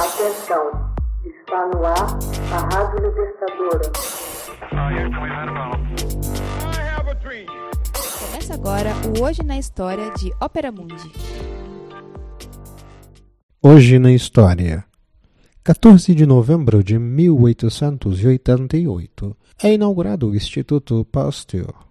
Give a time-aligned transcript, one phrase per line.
[0.00, 0.64] Atenção,
[1.26, 2.18] está no ar
[2.50, 3.84] a Rádio Libertadora.
[8.18, 11.12] Começa agora o Hoje na História de Ópera Mundi.
[13.62, 14.86] Hoje na História.
[15.62, 21.89] 14 de novembro de 1888 é inaugurado o Instituto Pasteur.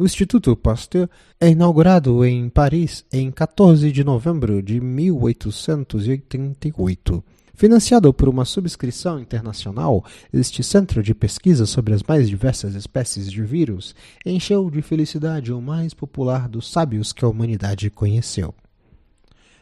[0.00, 1.08] O Instituto Pasteur
[1.38, 7.22] é inaugurado em Paris em 14 de novembro de 1888.
[7.52, 10.02] Financiado por uma subscrição internacional,
[10.32, 15.60] este centro de pesquisa sobre as mais diversas espécies de vírus encheu de felicidade o
[15.60, 18.54] mais popular dos sábios que a humanidade conheceu.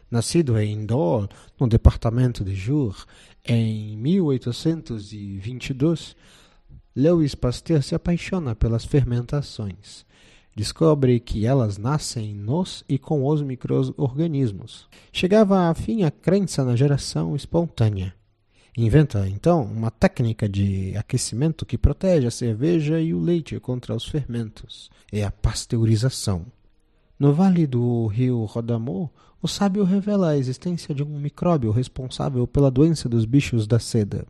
[0.09, 1.27] Nascido em Dole,
[1.59, 2.95] no departamento de Jura,
[3.45, 6.15] em 1822,
[6.95, 10.07] Louis Pasteur se apaixona pelas fermentações.
[10.59, 14.89] Descobre que elas nascem nos e com os micro-organismos.
[15.09, 18.13] Chegava a fim a crença na geração espontânea.
[18.77, 24.05] Inventa, então, uma técnica de aquecimento que protege a cerveja e o leite contra os
[24.05, 24.89] fermentos.
[25.09, 26.45] É a pasteurização.
[27.17, 29.09] No vale do rio Rodamô,
[29.41, 34.27] o sábio revela a existência de um micróbio responsável pela doença dos bichos da seda.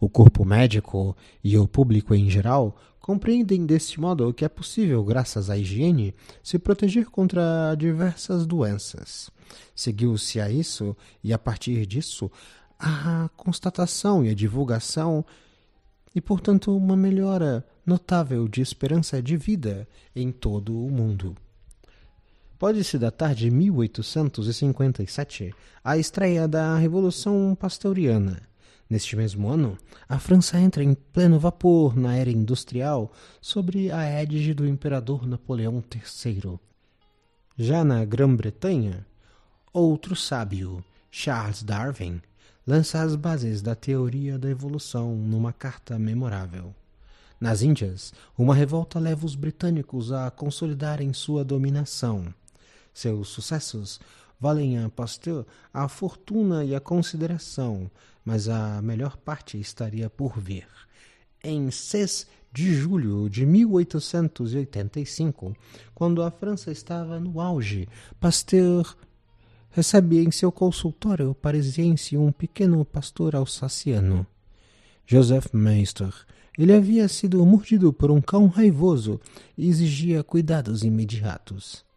[0.00, 2.74] O corpo médico e o público em geral
[3.08, 9.30] compreendem deste modo que é possível, graças à higiene, se proteger contra diversas doenças.
[9.74, 12.30] Seguiu-se a isso, e a partir disso,
[12.78, 15.24] a constatação e a divulgação,
[16.14, 21.34] e portanto uma melhora notável de esperança de vida em todo o mundo.
[22.58, 28.47] Pode-se datar de 1857 a estreia da Revolução Pasteuriana
[28.88, 29.76] Neste mesmo ano,
[30.08, 35.82] a França entra em pleno vapor na era industrial sob a égide do imperador Napoleão
[36.24, 36.58] III.
[37.56, 39.06] Já na Grã-Bretanha,
[39.72, 42.22] outro sábio, Charles Darwin,
[42.66, 46.74] lança as bases da teoria da evolução numa carta memorável.
[47.38, 52.32] Nas Índias, uma revolta leva os britânicos a consolidarem sua dominação.
[52.92, 54.00] Seus sucessos
[54.40, 57.90] valem a Pasteur a fortuna e a consideração,
[58.24, 60.66] mas a melhor parte estaria por vir.
[61.42, 65.54] Em 6 de julho de 1885,
[65.94, 67.88] quando a França estava no auge,
[68.18, 68.96] Pasteur
[69.70, 74.26] recebe em seu consultório parisiense um pequeno pastor alsaciano,
[75.06, 76.12] Joseph Meister.
[76.58, 79.20] Ele havia sido mordido por um cão raivoso
[79.56, 81.87] e exigia cuidados imediatos.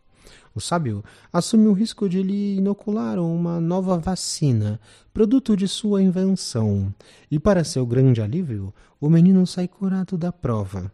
[0.53, 4.79] O sábio assume o risco de lhe inocular uma nova vacina,
[5.13, 6.93] produto de sua invenção,
[7.29, 10.91] e para seu grande alívio, o menino sai curado da prova.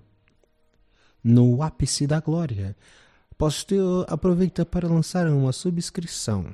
[1.23, 2.75] No ápice da glória,
[3.37, 6.45] Pasteur aproveita para lançar uma subscrição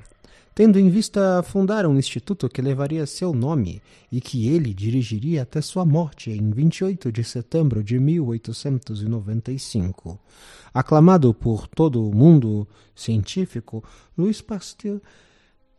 [0.54, 5.60] tendo em vista fundar um instituto que levaria seu nome e que ele dirigiria até
[5.60, 10.16] sua morte em 28 de setembro de 1895.
[10.72, 13.82] Aclamado por todo o mundo científico,
[14.16, 15.00] Louis Pasteur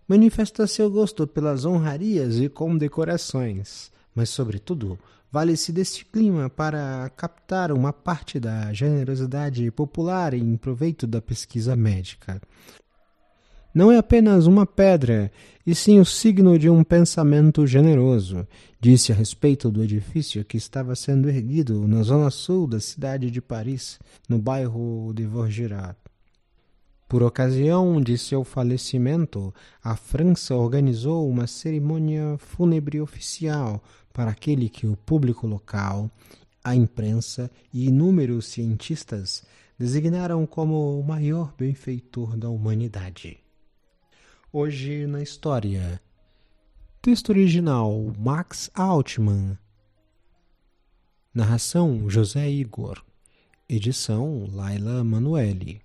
[0.08, 5.00] manifesta seu gosto pelas honrarias e condecorações, mas, sobretudo,
[5.32, 12.42] vale-se deste clima para captar uma parte da generosidade popular em proveito da pesquisa médica
[13.76, 15.30] não é apenas uma pedra,
[15.68, 18.48] e sim o signo de um pensamento generoso,
[18.80, 23.42] disse a respeito do edifício que estava sendo erguido na zona sul da cidade de
[23.42, 24.00] Paris,
[24.30, 25.98] no bairro de Vaugirard.
[27.08, 34.88] Por ocasião de seu falecimento, a França organizou uma cerimônia fúnebre oficial para aquele que
[34.88, 36.10] o público local,
[36.64, 39.46] a imprensa e inúmeros cientistas
[39.78, 43.38] designaram como o maior benfeitor da humanidade.
[44.52, 46.02] Hoje na história.
[47.04, 49.60] Texto original Max Altman.
[51.32, 53.04] Narração José Igor.
[53.70, 55.85] Edição Laila Manuelle.